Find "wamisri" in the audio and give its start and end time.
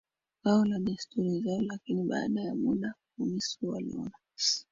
3.17-3.67